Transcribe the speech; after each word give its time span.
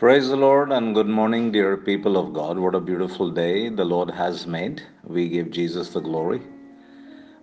Praise 0.00 0.30
the 0.30 0.36
Lord 0.36 0.72
and 0.72 0.94
good 0.94 1.08
morning, 1.08 1.52
dear 1.52 1.76
people 1.76 2.16
of 2.16 2.32
God. 2.32 2.58
What 2.58 2.74
a 2.74 2.80
beautiful 2.80 3.30
day 3.30 3.68
the 3.68 3.84
Lord 3.84 4.10
has 4.10 4.46
made. 4.46 4.82
We 5.04 5.28
give 5.28 5.50
Jesus 5.50 5.90
the 5.90 6.00
glory. 6.00 6.40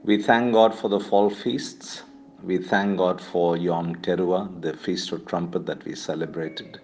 We 0.04 0.24
thank 0.24 0.54
God 0.54 0.74
for 0.74 0.90
the 0.90 1.00
fall 1.00 1.30
feasts. 1.30 2.02
We 2.42 2.58
thank 2.58 2.98
God 2.98 3.22
for 3.22 3.58
Yom 3.58 3.98
Teruah, 3.98 4.60
the 4.60 4.76
Feast 4.76 5.12
of 5.12 5.28
Trumpet 5.28 5.68
that 5.68 5.86
we 5.86 5.94
celebrated. 5.94 6.82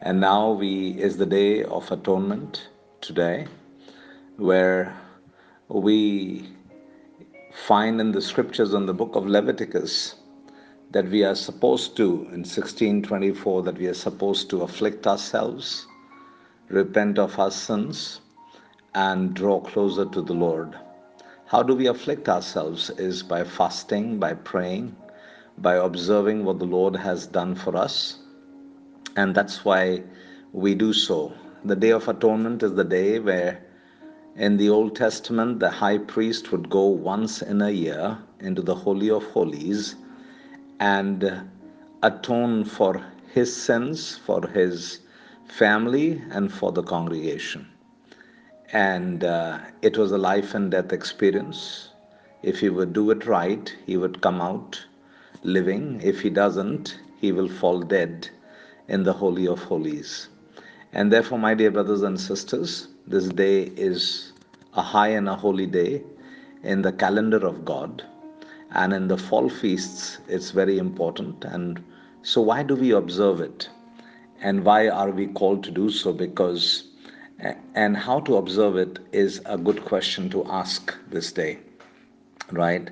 And 0.00 0.18
now 0.18 0.50
we 0.50 1.00
is 1.00 1.18
the 1.18 1.26
day 1.26 1.62
of 1.62 1.92
atonement 1.92 2.70
today, 3.00 3.46
where 4.38 4.92
we 5.68 6.48
find 7.52 8.00
in 8.00 8.10
the 8.10 8.20
scriptures 8.20 8.74
in 8.74 8.86
the 8.86 8.94
book 8.94 9.14
of 9.14 9.24
Leviticus 9.24 10.16
that 10.94 11.10
we 11.10 11.24
are 11.24 11.34
supposed 11.34 11.96
to, 11.96 12.04
in 12.04 12.44
1624, 12.46 13.64
that 13.64 13.76
we 13.78 13.88
are 13.88 13.94
supposed 13.94 14.48
to 14.48 14.62
afflict 14.62 15.08
ourselves, 15.08 15.88
repent 16.68 17.18
of 17.18 17.36
our 17.36 17.50
sins, 17.50 18.20
and 18.94 19.34
draw 19.34 19.60
closer 19.60 20.04
to 20.04 20.22
the 20.22 20.32
Lord. 20.32 20.78
How 21.46 21.64
do 21.64 21.74
we 21.74 21.88
afflict 21.88 22.28
ourselves? 22.28 22.90
Is 22.90 23.24
by 23.24 23.42
fasting, 23.42 24.20
by 24.20 24.34
praying, 24.34 24.94
by 25.58 25.74
observing 25.74 26.44
what 26.44 26.60
the 26.60 26.64
Lord 26.64 26.94
has 26.94 27.26
done 27.26 27.56
for 27.56 27.76
us. 27.76 28.20
And 29.16 29.34
that's 29.34 29.64
why 29.64 30.04
we 30.52 30.76
do 30.76 30.92
so. 30.92 31.32
The 31.64 31.74
Day 31.74 31.90
of 31.90 32.06
Atonement 32.06 32.62
is 32.62 32.74
the 32.74 32.84
day 32.84 33.18
where 33.18 33.60
in 34.36 34.58
the 34.58 34.68
Old 34.68 34.94
Testament 34.94 35.58
the 35.58 35.70
high 35.70 35.98
priest 35.98 36.52
would 36.52 36.70
go 36.70 36.86
once 36.86 37.42
in 37.42 37.62
a 37.62 37.70
year 37.70 38.16
into 38.38 38.62
the 38.62 38.76
Holy 38.76 39.10
of 39.10 39.24
Holies 39.24 39.96
and 40.80 41.48
atone 42.02 42.64
for 42.64 43.04
his 43.32 43.54
sins, 43.54 44.16
for 44.16 44.46
his 44.48 45.00
family, 45.46 46.22
and 46.30 46.52
for 46.52 46.72
the 46.72 46.82
congregation. 46.82 47.66
And 48.72 49.24
uh, 49.24 49.58
it 49.82 49.96
was 49.96 50.12
a 50.12 50.18
life 50.18 50.54
and 50.54 50.70
death 50.70 50.92
experience. 50.92 51.90
If 52.42 52.60
he 52.60 52.68
would 52.68 52.92
do 52.92 53.10
it 53.10 53.26
right, 53.26 53.74
he 53.86 53.96
would 53.96 54.20
come 54.20 54.40
out 54.40 54.84
living. 55.42 56.00
If 56.02 56.20
he 56.20 56.30
doesn't, 56.30 56.98
he 57.20 57.32
will 57.32 57.48
fall 57.48 57.80
dead 57.80 58.28
in 58.88 59.02
the 59.04 59.12
Holy 59.12 59.46
of 59.46 59.60
Holies. 59.60 60.28
And 60.92 61.12
therefore, 61.12 61.38
my 61.38 61.54
dear 61.54 61.70
brothers 61.70 62.02
and 62.02 62.20
sisters, 62.20 62.88
this 63.06 63.28
day 63.28 63.62
is 63.76 64.32
a 64.74 64.82
high 64.82 65.08
and 65.08 65.28
a 65.28 65.34
holy 65.36 65.66
day 65.66 66.02
in 66.62 66.82
the 66.82 66.92
calendar 66.92 67.46
of 67.46 67.64
God 67.64 68.04
and 68.74 68.92
in 68.92 69.08
the 69.08 69.16
fall 69.16 69.48
feasts 69.48 70.18
it's 70.28 70.50
very 70.50 70.78
important. 70.78 71.44
And 71.44 71.82
so 72.22 72.40
why 72.40 72.62
do 72.62 72.74
we 72.76 72.90
observe 72.92 73.40
it? 73.40 73.68
And 74.40 74.64
why 74.64 74.88
are 74.88 75.10
we 75.10 75.26
called 75.28 75.64
to 75.64 75.70
do 75.70 75.90
so? 75.90 76.12
Because 76.12 76.84
and 77.74 77.96
how 77.96 78.20
to 78.20 78.36
observe 78.36 78.76
it 78.76 78.98
is 79.12 79.40
a 79.46 79.58
good 79.58 79.84
question 79.84 80.30
to 80.30 80.44
ask 80.46 80.94
this 81.10 81.32
day 81.32 81.58
right? 82.52 82.90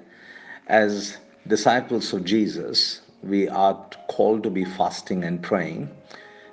As 0.69 1.19
disciples 1.47 2.13
of 2.13 2.25
jesus 2.25 3.01
we 3.23 3.49
are 3.49 3.75
called 4.09 4.43
to 4.45 4.51
be 4.51 4.65
fasting 4.65 5.25
and 5.25 5.43
praying 5.43 5.91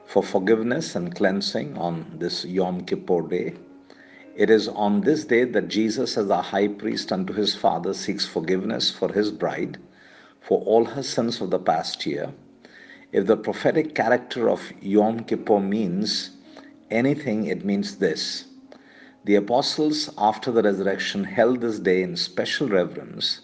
for 0.05 0.23
forgiveness 0.23 0.95
and 0.95 1.15
cleansing 1.15 1.77
on 1.77 2.05
this 2.17 2.43
yom 2.45 2.83
kippur 2.85 3.21
day 3.27 3.53
it 4.39 4.49
is 4.49 4.69
on 4.69 5.01
this 5.01 5.25
day 5.25 5.43
that 5.43 5.67
Jesus, 5.67 6.17
as 6.17 6.27
the 6.27 6.41
high 6.41 6.69
priest 6.69 7.11
unto 7.11 7.33
his 7.33 7.57
Father, 7.57 7.93
seeks 7.93 8.25
forgiveness 8.25 8.89
for 8.89 9.11
his 9.11 9.31
bride 9.31 9.77
for 10.39 10.61
all 10.61 10.85
her 10.85 11.03
sins 11.03 11.41
of 11.41 11.49
the 11.49 11.59
past 11.59 12.05
year. 12.05 12.31
If 13.11 13.25
the 13.27 13.35
prophetic 13.35 13.93
character 13.93 14.49
of 14.49 14.71
Yom 14.81 15.25
Kippur 15.25 15.59
means 15.59 16.37
anything, 16.89 17.47
it 17.47 17.65
means 17.65 17.97
this. 17.97 18.45
The 19.25 19.35
apostles, 19.35 20.09
after 20.17 20.53
the 20.53 20.63
resurrection, 20.63 21.25
held 21.25 21.59
this 21.59 21.77
day 21.77 22.01
in 22.01 22.15
special 22.15 22.69
reverence 22.69 23.41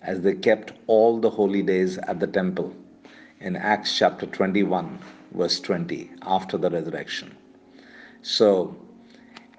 as 0.00 0.22
they 0.22 0.34
kept 0.34 0.72
all 0.86 1.20
the 1.20 1.28
holy 1.28 1.60
days 1.60 1.98
at 1.98 2.20
the 2.20 2.26
temple 2.26 2.74
in 3.40 3.54
Acts 3.54 3.98
chapter 3.98 4.24
21, 4.24 4.98
verse 5.32 5.60
20, 5.60 6.10
after 6.22 6.56
the 6.56 6.70
resurrection. 6.70 7.36
So, 8.22 8.74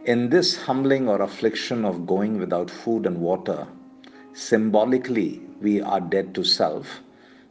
in 0.06 0.30
this 0.30 0.56
humbling 0.56 1.10
or 1.10 1.22
affliction 1.22 1.84
of 1.84 2.08
going 2.08 2.40
without 2.40 2.72
food 2.72 3.06
and 3.06 3.20
water, 3.20 3.68
symbolically 4.34 5.42
we 5.62 5.82
are 5.82 6.00
dead 6.00 6.34
to 6.36 6.44
self. 6.44 7.02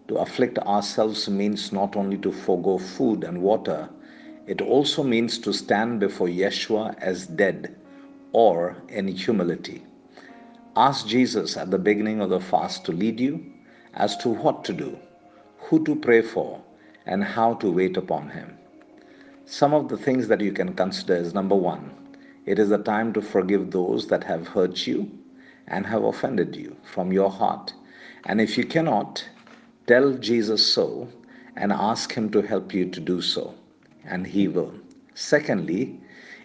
To 0.08 0.16
afflict 0.16 0.58
ourselves 0.60 1.28
means 1.28 1.72
not 1.72 1.94
only 1.94 2.16
to 2.18 2.32
forego 2.32 2.78
food 2.78 3.24
and 3.24 3.42
water, 3.42 3.90
it 4.46 4.62
also 4.62 5.02
means 5.02 5.38
to 5.40 5.52
stand 5.52 6.00
before 6.00 6.28
Yeshua 6.28 6.98
as 6.98 7.26
dead 7.26 7.76
or 8.32 8.76
in 8.88 9.08
humility. 9.08 9.82
Ask 10.74 11.06
Jesus 11.06 11.56
at 11.56 11.70
the 11.70 11.78
beginning 11.78 12.22
of 12.22 12.30
the 12.30 12.40
fast 12.40 12.84
to 12.86 12.92
lead 12.92 13.20
you 13.20 13.44
as 13.92 14.16
to 14.18 14.30
what 14.30 14.64
to 14.64 14.72
do, 14.72 14.98
who 15.58 15.84
to 15.84 15.94
pray 15.94 16.22
for, 16.22 16.62
and 17.04 17.22
how 17.22 17.54
to 17.54 17.70
wait 17.70 17.98
upon 17.98 18.30
Him. 18.30 18.56
Some 19.44 19.74
of 19.74 19.88
the 19.88 19.98
things 19.98 20.28
that 20.28 20.40
you 20.40 20.52
can 20.52 20.74
consider 20.74 21.16
is 21.16 21.34
number 21.34 21.56
one, 21.56 21.90
it 22.48 22.58
is 22.58 22.70
a 22.70 22.78
time 22.78 23.12
to 23.12 23.20
forgive 23.20 23.72
those 23.72 24.06
that 24.06 24.24
have 24.24 24.48
hurt 24.48 24.86
you 24.86 25.10
and 25.66 25.84
have 25.86 26.02
offended 26.02 26.56
you 26.56 26.74
from 26.82 27.12
your 27.12 27.30
heart. 27.30 27.74
And 28.24 28.40
if 28.40 28.56
you 28.56 28.64
cannot, 28.64 29.22
tell 29.86 30.14
Jesus 30.14 30.66
so 30.66 31.08
and 31.56 31.72
ask 31.72 32.14
Him 32.14 32.30
to 32.30 32.40
help 32.40 32.72
you 32.72 32.88
to 32.88 33.00
do 33.00 33.20
so, 33.20 33.52
and 34.02 34.26
He 34.26 34.48
will. 34.48 34.72
Secondly, 35.14 36.00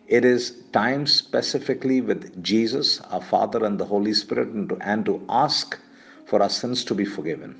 it 0.08 0.26
is 0.26 0.64
time 0.74 1.08
specifically 1.08 2.02
with 2.02 2.44
Jesus, 2.44 3.00
our 3.10 3.22
Father, 3.22 3.64
and 3.64 3.80
the 3.80 3.86
Holy 3.86 4.14
Spirit, 4.14 4.50
and 4.50 4.68
to, 4.68 4.78
and 4.82 5.06
to 5.06 5.26
ask 5.30 5.80
for 6.26 6.44
our 6.44 6.50
sins 6.50 6.84
to 6.84 6.94
be 6.94 7.06
forgiven. 7.06 7.56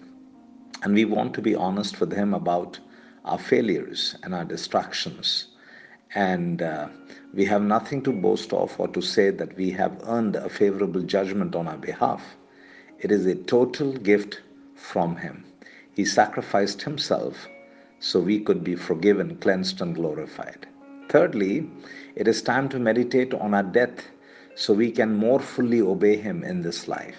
And 0.82 0.94
we 0.94 1.06
want 1.06 1.34
to 1.36 1.42
be 1.42 1.56
honest 1.56 2.02
with 2.02 2.12
Him 2.12 2.34
about 2.34 2.78
our 3.24 3.40
failures 3.40 4.18
and 4.22 4.36
our 4.36 4.44
distractions 4.44 5.53
and 6.16 6.62
uh, 6.62 6.88
we 7.34 7.44
have 7.46 7.62
nothing 7.64 8.02
to 8.04 8.12
boast 8.12 8.54
of 8.54 8.80
or 8.80 8.88
to 8.90 9.02
say 9.02 9.32
that 9.32 9.56
we 9.58 9.72
have 9.72 10.00
earned 10.06 10.36
a 10.36 10.48
favorable 10.48 11.02
judgment 11.02 11.56
on 11.56 11.68
our 11.68 11.78
behalf. 11.78 12.36
It 13.00 13.12
is 13.12 13.26
a 13.26 13.36
total 13.36 13.94
gift 13.94 14.42
from 14.76 15.16
Him. 15.16 15.44
He 15.96 16.06
sacrificed 16.06 16.84
Himself 16.84 17.48
so 18.00 18.20
we 18.20 18.40
could 18.40 18.64
be 18.64 18.76
forgiven, 18.76 19.38
cleansed, 19.38 19.82
and 19.82 19.96
glorified. 19.96 20.68
Thirdly, 21.10 21.70
it 22.16 22.28
is 22.28 22.42
time 22.42 22.70
to 22.70 22.80
meditate 22.80 23.34
on 23.34 23.54
our 23.54 23.64
death 23.64 24.08
so 24.56 24.74
we 24.74 24.92
can 24.92 25.16
more 25.16 25.40
fully 25.40 25.82
obey 25.82 26.16
Him 26.18 26.44
in 26.44 26.62
this 26.62 26.88
life. 26.88 27.18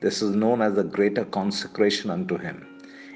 This 0.00 0.22
is 0.22 0.34
known 0.34 0.62
as 0.62 0.78
a 0.78 0.84
greater 0.84 1.24
consecration 1.26 2.10
unto 2.10 2.38
Him. 2.38 2.66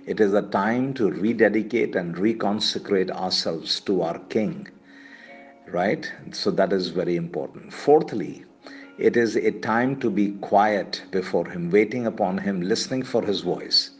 It 0.05 0.21
is 0.21 0.35
a 0.35 0.43
time 0.43 0.93
to 0.95 1.11
rededicate 1.11 1.97
and 1.97 2.15
reconsecrate 2.15 3.11
ourselves 3.11 3.81
to 3.81 4.03
our 4.03 4.19
King 4.29 4.69
right? 5.69 6.11
So 6.33 6.51
that 6.53 6.73
is 6.73 6.89
very 6.89 7.17
important. 7.17 7.73
Fourthly, 7.73 8.45
it 8.99 9.17
is 9.17 9.37
a 9.37 9.51
time 9.51 10.01
to 10.01 10.11
be 10.11 10.33
quiet 10.41 11.03
before 11.11 11.49
Him, 11.49 11.71
waiting 11.71 12.07
upon 12.07 12.39
Him, 12.39 12.63
listening 12.63 13.03
for 13.03 13.23
His 13.23 13.41
voice. 13.43 13.91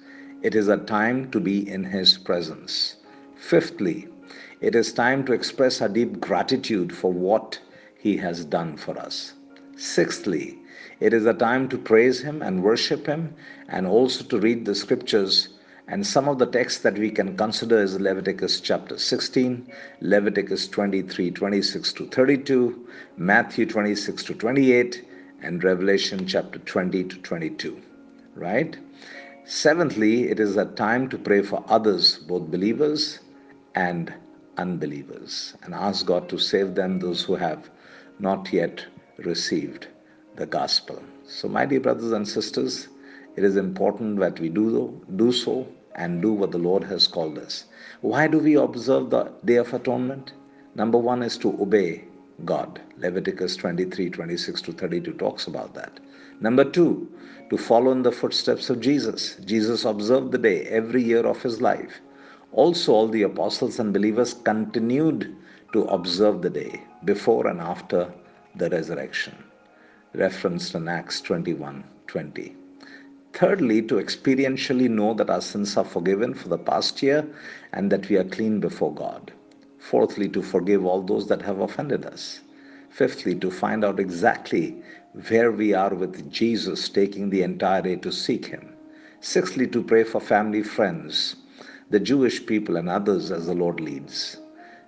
It 0.43 0.55
is 0.55 0.69
a 0.69 0.79
time 0.79 1.31
to 1.31 1.41
be 1.41 1.69
in 1.69 1.85
His 1.85 2.19
presence. 2.19 2.97
Fifthly, 3.37 4.09
it 4.61 4.75
is 4.75 4.93
time 4.93 5.25
to 5.27 5.33
express 5.33 5.83
our 5.83 5.89
deep 5.89 6.21
gratitude 6.21 6.95
for 6.95 7.13
what 7.13 7.61
He 7.99 8.17
has 8.19 8.45
done 8.45 8.77
for 8.77 8.99
us. 8.99 9.35
Sixthly, 9.77 10.59
it 11.01 11.13
is 11.13 11.27
a 11.27 11.35
time 11.35 11.69
to 11.69 11.77
praise 11.77 12.23
Him 12.23 12.41
and 12.41 12.63
worship 12.63 13.07
Him 13.07 13.35
and 13.69 13.87
also 13.87 14.25
to 14.25 14.39
read 14.39 14.65
the 14.65 14.75
scriptures 14.75 15.51
and 15.89 16.05
some 16.05 16.29
of 16.29 16.39
the 16.39 16.47
texts 16.47 16.83
that 16.83 16.99
we 16.99 17.11
can 17.11 17.37
consider 17.37 17.79
is 17.79 18.01
Leviticus 18.01 18.61
chapter 18.61 18.99
16, 18.99 19.71
Leviticus 20.01 20.67
23, 20.67 21.31
26 21.31 21.93
to 21.93 22.07
32, 22.09 22.89
Matthew 23.17 23.67
26 23.67 24.25
to 24.25 24.35
28, 24.35 25.05
and 25.43 25.63
Revelation 25.63 26.27
chapter 26.27 26.59
20 26.59 27.05
to 27.05 27.17
22. 27.19 27.81
Right? 28.35 28.77
Seventhly, 29.45 30.29
it 30.29 30.41
is 30.41 30.57
a 30.57 30.65
time 30.65 31.09
to 31.09 31.19
pray 31.19 31.43
for 31.43 31.65
others, 31.69 32.19
both 32.19 32.51
believers 32.51 33.21
and 33.77 34.13
unbelievers, 34.57 35.55
and 35.63 35.73
ask 35.73 36.05
God 36.05 36.29
to 36.31 36.39
save 36.39 36.75
them, 36.75 36.99
those 36.99 37.23
who 37.23 37.37
have 37.37 37.71
not 38.19 38.53
yet 38.53 38.85
received 39.19 39.87
the 40.35 40.47
gospel. 40.47 41.01
So, 41.25 41.49
my 41.49 41.65
dear 41.65 41.81
brothers 41.81 42.11
and 42.11 42.27
sisters, 42.27 42.89
it 43.37 43.45
is 43.45 43.57
important 43.57 44.19
that 44.21 44.41
we 44.41 44.49
do, 44.49 45.01
do 45.17 45.31
so 45.31 45.67
and 45.95 46.23
do 46.23 46.33
what 46.33 46.53
the 46.53 46.59
Lord 46.59 46.85
has 46.85 47.07
called 47.07 47.39
us. 47.39 47.65
Why 48.01 48.27
do 48.27 48.39
we 48.39 48.55
observe 48.55 49.11
the 49.11 49.31
Day 49.45 49.57
of 49.57 49.75
Atonement? 49.75 50.33
Number 50.75 50.99
one 50.99 51.23
is 51.23 51.37
to 51.39 51.49
obey 51.61 52.05
God. 52.45 52.81
Leviticus 52.99 53.57
23 53.57 54.11
26 54.11 54.63
to 54.63 54.73
32 54.73 55.13
talks 55.15 55.47
about 55.47 55.75
that. 55.75 56.01
Number 56.41 56.65
two, 56.65 57.09
to 57.51 57.57
follow 57.57 57.93
in 57.93 58.03
the 58.03 58.13
footsteps 58.13 58.69
of 58.69 58.81
Jesus. 58.81 59.37
Jesus 59.45 59.85
observed 59.85 60.33
the 60.33 60.39
day 60.39 60.63
every 60.67 61.03
year 61.03 61.27
of 61.27 61.43
his 61.43 61.61
life. 61.63 62.01
Also, 62.53 62.93
all 62.93 63.09
the 63.09 63.23
apostles 63.23 63.79
and 63.79 63.93
believers 63.93 64.35
continued 64.35 65.35
to 65.73 65.85
observe 65.85 66.43
the 66.43 66.51
day 66.51 66.83
before 67.05 67.47
and 67.47 67.61
after 67.61 68.13
the 68.55 68.71
resurrection, 68.71 69.35
referenced 70.15 70.75
in 70.75 70.89
Acts 70.89 71.21
21 71.21 71.85
20. 72.07 72.57
Thirdly, 73.37 73.83
to 73.83 73.97
experientially 73.97 74.89
know 74.89 75.13
that 75.13 75.29
our 75.29 75.43
sins 75.43 75.77
are 75.77 75.85
forgiven 75.85 76.33
for 76.33 76.49
the 76.49 76.57
past 76.57 77.03
year 77.03 77.29
and 77.71 77.93
that 77.93 78.09
we 78.09 78.17
are 78.17 78.25
clean 78.25 78.61
before 78.61 78.95
God. 78.95 79.31
Fourthly, 79.79 80.27
to 80.31 80.41
forgive 80.41 80.87
all 80.87 81.03
those 81.03 81.29
that 81.29 81.43
have 81.43 81.61
offended 81.61 82.07
us. 82.07 82.41
Fifthly, 82.89 83.35
to 83.35 83.51
find 83.51 83.85
out 83.85 84.01
exactly 84.01 84.83
where 85.29 85.53
we 85.53 85.75
are 85.75 85.95
with 85.95 86.33
Jesus, 86.33 86.89
taking 86.89 87.29
the 87.29 87.43
entire 87.43 87.83
day 87.83 87.97
to 87.97 88.11
seek 88.11 88.47
Him. 88.47 88.75
Sixthly, 89.21 89.67
to 89.67 89.83
pray 89.83 90.05
for 90.05 90.19
family, 90.19 90.63
friends, 90.63 91.37
the 91.91 92.01
Jewish 92.01 92.47
people, 92.47 92.79
and 92.79 92.89
others 92.89 93.31
as 93.31 93.49
the 93.49 93.55
Lord 93.55 93.81
leads. 93.81 94.39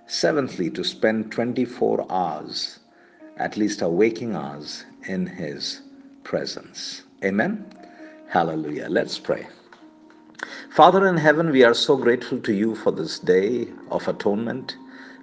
Seventhly, 0.07 0.71
to 0.71 0.83
spend 0.83 1.31
24 1.31 2.11
hours, 2.11 2.79
at 3.37 3.57
least 3.57 3.83
our 3.83 3.91
waking 3.91 4.35
hours, 4.35 4.85
in 5.03 5.27
His 5.27 5.81
presence. 6.23 7.03
Amen. 7.23 7.63
Hallelujah. 8.29 8.85
Let's 8.89 9.17
pray. 9.17 9.47
Father 10.69 11.07
in 11.07 11.17
heaven, 11.17 11.49
we 11.49 11.63
are 11.63 11.73
so 11.73 11.97
grateful 11.97 12.39
to 12.41 12.53
you 12.53 12.75
for 12.75 12.91
this 12.91 13.17
day 13.17 13.69
of 13.89 14.07
atonement. 14.07 14.77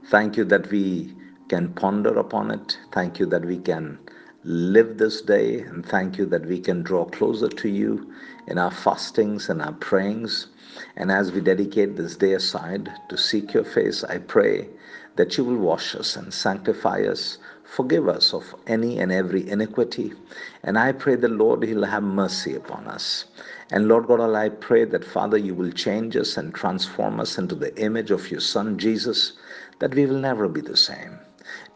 Thank 0.06 0.36
you 0.36 0.44
that 0.46 0.68
we 0.72 1.14
can 1.48 1.72
ponder 1.74 2.18
upon 2.18 2.50
it. 2.50 2.76
Thank 2.90 3.20
you 3.20 3.26
that 3.26 3.44
we 3.44 3.58
can 3.58 4.00
live 4.42 4.98
this 4.98 5.22
day. 5.22 5.60
And 5.60 5.86
thank 5.86 6.18
you 6.18 6.26
that 6.26 6.46
we 6.46 6.58
can 6.58 6.82
draw 6.82 7.04
closer 7.04 7.48
to 7.48 7.68
you 7.68 8.12
in 8.48 8.58
our 8.58 8.72
fastings 8.72 9.48
and 9.48 9.62
our 9.62 9.74
prayings. 9.74 10.48
And 10.96 11.12
as 11.12 11.30
we 11.30 11.40
dedicate 11.40 11.94
this 11.94 12.16
day 12.16 12.32
aside 12.32 12.90
to 13.08 13.16
seek 13.16 13.54
your 13.54 13.64
face, 13.64 14.02
I 14.02 14.18
pray 14.18 14.68
that 15.14 15.38
you 15.38 15.44
will 15.44 15.58
wash 15.58 15.94
us 15.94 16.16
and 16.16 16.34
sanctify 16.34 17.02
us 17.02 17.38
Forgive 17.68 18.08
us 18.08 18.32
of 18.32 18.54
any 18.66 19.00
and 19.00 19.12
every 19.12 19.48
iniquity. 19.48 20.12
And 20.62 20.78
I 20.78 20.92
pray 20.92 21.16
the 21.16 21.28
Lord, 21.28 21.62
He'll 21.62 21.84
have 21.84 22.02
mercy 22.02 22.54
upon 22.54 22.86
us. 22.86 23.24
And 23.70 23.88
Lord 23.88 24.06
God, 24.06 24.20
I 24.20 24.48
pray 24.48 24.84
that, 24.84 25.04
Father, 25.04 25.36
you 25.36 25.54
will 25.54 25.72
change 25.72 26.16
us 26.16 26.36
and 26.36 26.54
transform 26.54 27.20
us 27.20 27.36
into 27.38 27.54
the 27.54 27.76
image 27.80 28.10
of 28.10 28.30
your 28.30 28.40
Son, 28.40 28.78
Jesus, 28.78 29.32
that 29.80 29.94
we 29.94 30.06
will 30.06 30.18
never 30.18 30.48
be 30.48 30.60
the 30.60 30.76
same. 30.76 31.18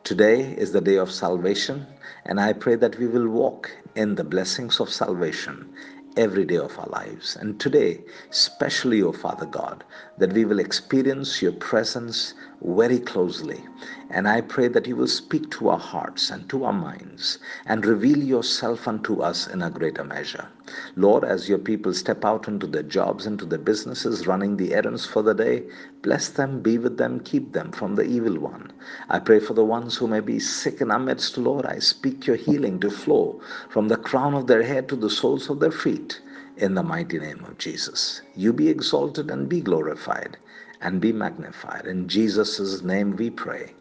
Today 0.04 0.54
is 0.56 0.72
the 0.72 0.80
day 0.80 0.96
of 0.96 1.10
salvation, 1.10 1.86
and 2.24 2.40
I 2.40 2.52
pray 2.52 2.76
that 2.76 2.98
we 2.98 3.06
will 3.06 3.28
walk 3.28 3.70
in 3.94 4.14
the 4.14 4.24
blessings 4.24 4.80
of 4.80 4.90
salvation 4.90 5.68
every 6.16 6.44
day 6.44 6.56
of 6.56 6.78
our 6.78 6.86
lives. 6.86 7.36
And 7.36 7.60
today, 7.60 8.00
especially, 8.30 9.02
O 9.02 9.08
oh 9.08 9.12
Father 9.12 9.46
God, 9.46 9.84
that 10.18 10.32
we 10.32 10.44
will 10.44 10.58
experience 10.58 11.42
your 11.42 11.52
presence 11.52 12.34
very 12.62 12.98
closely. 12.98 13.64
And 14.10 14.28
I 14.28 14.40
pray 14.40 14.68
that 14.68 14.86
you 14.86 14.96
will 14.96 15.06
speak 15.06 15.50
to 15.52 15.68
our 15.70 15.78
hearts 15.78 16.30
and 16.30 16.48
to 16.50 16.64
our 16.64 16.72
minds 16.72 17.38
and 17.64 17.86
reveal 17.86 18.18
yourself 18.18 18.86
unto 18.86 19.20
us 19.20 19.46
in 19.46 19.62
a 19.62 19.70
greater 19.70 20.04
measure. 20.04 20.48
Lord, 20.96 21.24
as 21.24 21.48
your 21.48 21.58
people 21.58 21.94
step 21.94 22.24
out 22.24 22.48
into 22.48 22.66
their 22.66 22.82
jobs, 22.82 23.26
into 23.26 23.44
their 23.44 23.58
businesses, 23.58 24.26
running 24.26 24.56
the 24.56 24.74
errands 24.74 25.06
for 25.06 25.22
the 25.22 25.34
day, 25.34 25.64
bless 26.02 26.28
them, 26.28 26.60
be 26.60 26.76
with 26.76 26.96
them, 26.98 27.20
keep 27.20 27.52
them 27.52 27.72
from 27.72 27.94
the 27.94 28.04
evil 28.04 28.38
one. 28.38 28.72
I 29.08 29.20
pray 29.20 29.40
for 29.40 29.54
the 29.54 29.64
ones 29.64 29.96
who 29.96 30.06
may 30.06 30.20
be 30.20 30.38
sick 30.38 30.80
in 30.80 30.90
our 30.90 30.98
midst, 30.98 31.38
Lord. 31.38 31.66
I 31.66 31.78
speak 31.78 32.26
your 32.26 32.36
healing 32.36 32.78
to 32.80 32.90
flow 32.90 33.40
from 33.68 33.88
the 33.88 33.96
crown 33.96 34.34
of 34.34 34.46
their 34.46 34.62
head 34.62 34.88
to 34.88 34.96
the 34.96 35.10
soles 35.10 35.48
of 35.48 35.60
their 35.60 35.72
feet 35.72 36.20
in 36.56 36.74
the 36.74 36.82
mighty 36.82 37.18
name 37.18 37.44
of 37.44 37.58
Jesus. 37.58 38.20
You 38.36 38.52
be 38.52 38.68
exalted 38.68 39.30
and 39.30 39.48
be 39.48 39.60
glorified 39.60 40.36
and 40.80 41.00
be 41.00 41.12
magnified. 41.12 41.86
In 41.86 42.08
Jesus' 42.08 42.82
name 42.82 43.16
we 43.16 43.30
pray. 43.30 43.74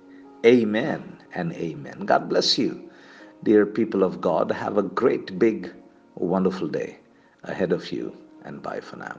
Amen 0.45 1.17
and 1.33 1.53
amen. 1.53 2.05
God 2.05 2.29
bless 2.29 2.57
you. 2.57 2.89
Dear 3.43 3.65
people 3.65 4.03
of 4.03 4.21
God, 4.21 4.51
have 4.51 4.77
a 4.77 4.83
great, 4.83 5.39
big, 5.39 5.71
wonderful 6.15 6.67
day 6.67 6.99
ahead 7.43 7.71
of 7.71 7.91
you, 7.91 8.15
and 8.43 8.61
bye 8.61 8.81
for 8.81 8.97
now. 8.97 9.17